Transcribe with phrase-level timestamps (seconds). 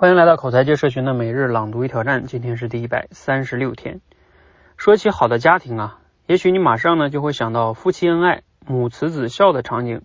[0.00, 4.00] 欢迎来到口才界社群的每日朗读与挑战，今天是第一百三十六天。
[4.76, 10.02] 说起好的家庭啊，也许你马上呢就会想到夫妻恩爱、母慈子孝的场景。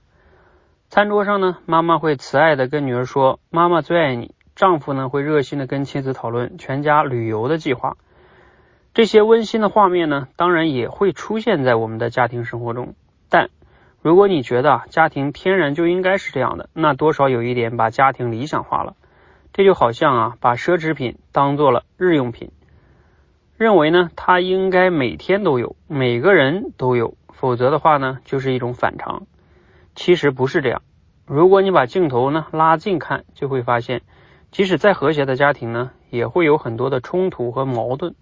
[0.90, 7.96] 餐桌上呢，妈妈会慈爱的跟女儿说：“妈妈最爱你。”丈夫呢会热心的跟妻子讨论全家旅游的计划。
[8.96, 12.96] 这些温馨的画面呢，当然也会出现在我们的家庭生活中。
[13.29, 13.51] 但
[14.01, 18.95] 如果你觉得家庭天然就应该是这样的，那多少有一点把家庭理想化了。
[19.54, 22.52] 这就好像啊，把奢侈品当做了日用品，
[23.55, 29.27] 认为呢它应该每天都有，每个人都有，否则的话呢就是一种反常。
[29.93, 30.81] 其实不是这样。
[31.27, 34.02] 如果你把镜头呢拉近看，就会发现，
[34.52, 38.15] 即使再和谐的家庭呢，也会有很多的冲突和矛盾。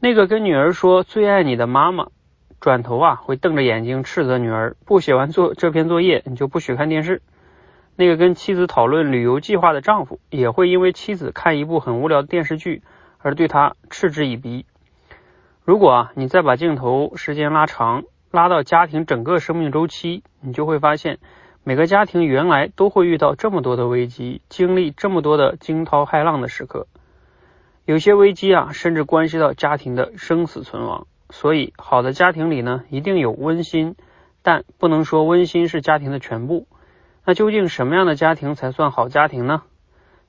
[0.00, 2.08] 那个跟女儿说最爱你的妈妈，
[2.60, 7.22] 转头啊会瞪着眼睛斥责女儿，不写完作这篇作业，你就不许看电视。
[7.96, 12.82] 那个跟妻子讨论旅游计划的丈夫，也会因为妻子看一部很无聊的电视剧
[13.18, 14.66] 而对他嗤之以鼻。
[15.64, 21.18] 如果啊，你再把镜头时间拉长，拉到家庭整个生命周期，你就会发现，
[21.62, 26.86] 每个家庭原来都会遇到这么多的危机，经历这么多的惊涛骇浪的时刻。
[27.84, 31.06] 有些危机啊，甚至关系到家庭的生死存亡。
[31.30, 33.96] 所以，好的家庭里呢，一定有温馨，
[34.42, 36.66] 但不能说温馨是家庭的全部。
[37.24, 39.62] 那究竟什么样的家庭才算好家庭呢？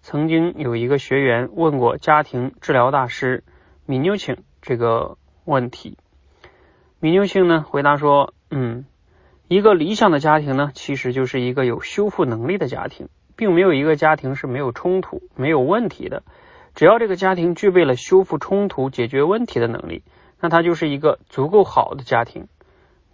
[0.02, 3.44] 曾经有一个学员问过家庭治疗大师
[3.86, 5.98] 米纽庆这个问题。
[7.00, 8.86] 米纽庆呢回答说：“嗯，
[9.48, 16.24] 一个理想的家庭呢，其实就是一个有修复能力的家庭，并没有一个家庭是没有冲突、没有问题的。
[16.76, 20.04] 只要这个家庭具备了修复冲突、解决问题的能力，
[20.40, 22.48] 那它就是一个足够好的家庭。”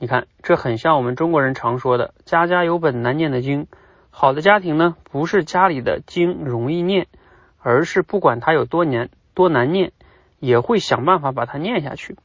[0.01, 3.67] 你看，这很像我们中国人常说的“家家有本难念的经”。
[4.11, 7.07] 好的家庭呢，不是家里的经容易念，
[7.59, 9.91] 而是不管它有多难多难念，
[10.39, 12.15] 也会想办法把它念下去。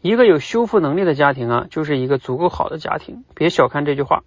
[0.00, 3.24] 一个有修复能力的家庭啊，就是一个足够好的家庭。
[3.36, 4.24] 别小看这句话，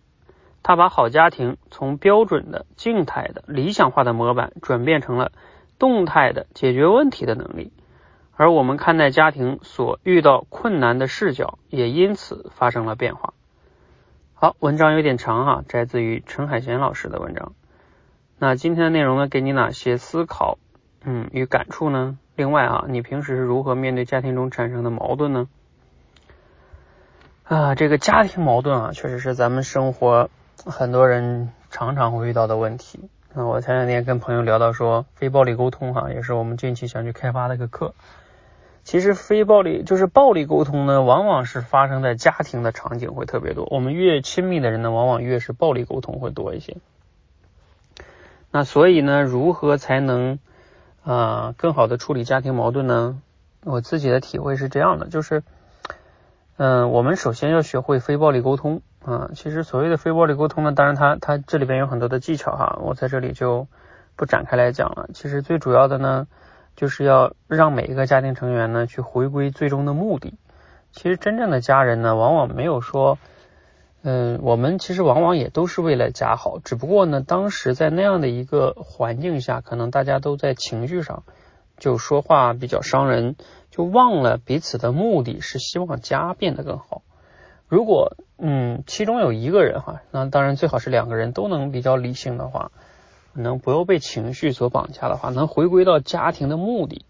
[0.63, 5.33] 他把好家庭从标准的静态的理想化的模板，转变成了
[5.77, 7.73] 动态的解决问题的能力。
[8.39, 13.33] 而我们看待家庭所遇到困难的视角也因此发生了变化。
[14.33, 17.51] 好，文章有点长哈，摘自于陈海贤老师的文章。
[18.37, 20.57] 那今天的内容呢，给你哪些思考
[21.03, 22.17] 嗯与感触呢？
[22.37, 25.49] 另外啊，你平时是如何面对家庭中产生的矛盾呢？
[27.43, 30.29] 啊，这个家庭矛盾啊，确实是咱们生活
[30.65, 33.09] 很多人常常会遇到的问题。
[33.33, 37.93] 那我前两天跟朋友聊到说，非暴力沟通哈，也是我们近期想去开发的一个课。
[38.89, 43.67] 其实非暴力就是暴力沟通呢，往往是发生在家庭的场景会特别多。
[43.69, 46.75] 我们越亲密的人呢，往往越是暴力沟通会多一些。
[48.49, 50.39] 那所以呢，如何才能
[51.03, 53.21] 啊更好的处理家庭矛盾呢？
[53.63, 55.43] 我自己的体会是这样的，就是
[56.57, 59.29] 嗯，我们首先要学会非暴力沟通啊。
[59.35, 63.67] 其实所谓的非暴力沟通呢，当然它它这里边有很多的技巧哈，我在这里就
[64.15, 65.11] 不展开来讲了。
[65.13, 66.25] 其实最主要的呢。
[66.79, 70.35] 就是要让每一个家庭成员呢去回归最终的目的。
[70.93, 73.17] 其实真正的家人呢，往往没有说，
[74.01, 81.23] 嗯，我们其实往往也都是为了家好，只不过呢，当时在那样的一个环境下，可能大家都在情绪上
[81.75, 83.35] 就说话比较伤人，
[83.71, 87.01] 就忘了彼此的目的是希望家变得更好。
[87.67, 92.71] 如果嗯，其中有一个人哈，那当然最好是两个人都能比较理性的话。
[93.39, 97.05] 能不要被情绪所绑架的话，能回归到家庭的目的，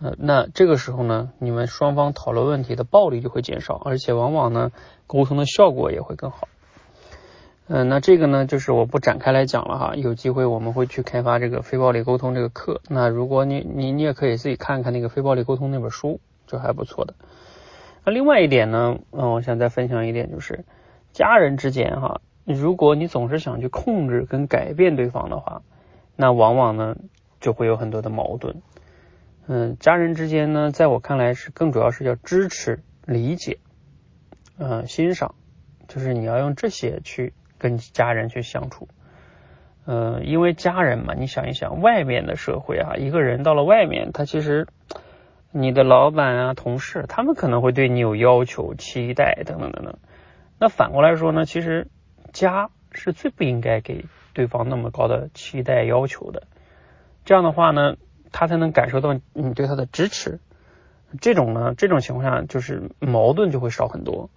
[0.00, 4.70] 呃，那这个时候呢，你们双方讨论问题的暴力就会减少，而且往往呢，
[5.06, 6.48] 沟通的效果也会更好。
[7.68, 12.80] 嗯，那这个呢，就是我不展开来讲了哈，有机会我们会去开发这个非暴力沟通这个课。
[12.88, 17.14] 那如果你你你也可以自己看看那个非暴力沟通那本书，就还不错的。
[18.04, 20.64] 那另外一点呢，嗯，我想再分享一点，就是
[21.12, 22.20] 家人之间哈。
[22.44, 25.62] 如果你总是想去控制跟改变对方的话，
[26.16, 26.96] 那往往呢
[27.40, 28.62] 就会有很多的矛盾。
[29.46, 33.58] 嗯，家人之间呢，在我看来是更主要是要支持、理解、
[34.58, 35.36] 嗯欣赏，
[35.86, 38.88] 就是你要用这些去跟家人去相处。
[39.86, 44.66] 嗯，因为家人嘛，你想一想，外面的社会啊，一个人到了外面，他其实
[45.52, 49.96] 你的老板啊、同事，他们可能会对你有要求、期待等等等等。
[50.58, 51.86] 那反过来说呢，其实。
[52.32, 56.44] 家是最不应该给对方那么高的期待要求的，
[57.24, 57.96] 这样的话呢，
[58.32, 60.40] 他才能感受到你对他的支持。
[61.20, 64.30] 这种呢，这种情况下就是矛盾就会少很多，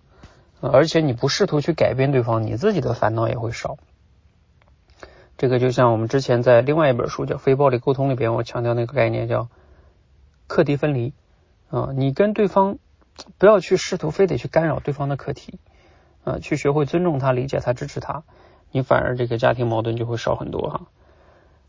[0.60, 3.78] 而且你不试图去改变对方，你自己的烦恼也会少。
[5.38, 9.48] 这个就像我们之前在另外一本书叫《非暴力沟通》里边，我强调那个概念叫
[10.48, 11.14] 课题分离
[11.70, 12.78] 啊，你跟对方
[13.38, 15.60] 不要去试图非得去干扰对方的课题
[16.26, 18.24] 啊，去学会尊重他、理解他、支持他，
[18.72, 20.82] 你反而这个家庭矛盾就会少很多哈。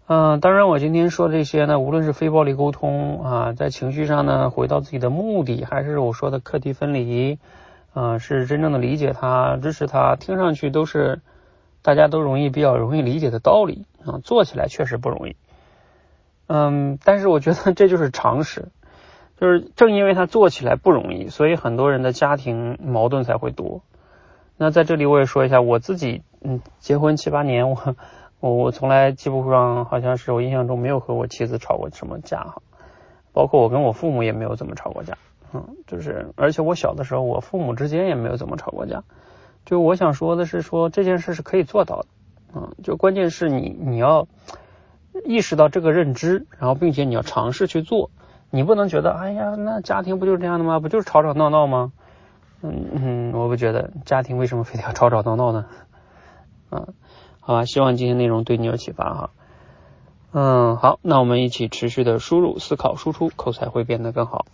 [0.08, 7.38] 嗯，当然我今天说这些呢，无论是非暴力沟通啊，在情绪上呢回到自己的目的，还是我说的课题分离
[7.94, 11.20] 啊，是真正的理解他、支持他，听上去都是。
[11.82, 15.36] 大家都容易比较容易理解的道理啊，做起来确实不容易。
[16.48, 18.70] 嗯，但是我觉得这就是常识，
[19.38, 23.82] 就是正因为他做起来不容易，所以很多人的家庭矛盾才会多。
[24.58, 27.96] 那在这里我也说一下，我自己嗯，结婚七八年，我
[28.40, 32.62] 我我从来基本上好像是我印象中没有和我妻子吵过什么架哈，
[33.32, 35.18] 包括我跟我父母也没有怎么吵过架，
[35.52, 39.04] 嗯，就是而且我小的时候，我父母之间也没有怎么吵过架。
[39.66, 42.06] 就我想说的是，说这件事是可以做到的，
[42.54, 44.26] 嗯，就关键是你你要
[45.24, 48.10] 意识到这个认知，然后并且你要尝试去做，
[48.48, 50.78] 你不能觉得，哎呀，那家庭不就是这样的吗？
[50.78, 51.92] 不就是吵吵闹闹吗？
[52.62, 52.90] 嗯
[53.30, 55.66] 嗯，我不觉得家庭为什么非得要吵吵闹闹呢？
[56.70, 56.94] 嗯，
[57.40, 59.30] 好吧，希望今天内容对你有启发哈。
[60.32, 64.46] 嗯，好，那我们一起持续的输入、思考、输出，口才会变得更好。